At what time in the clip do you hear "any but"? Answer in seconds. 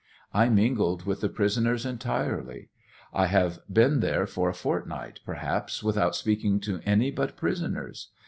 6.85-7.37